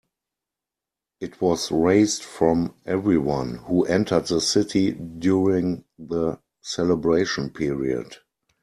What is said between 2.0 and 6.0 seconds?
from everyone who entered the city during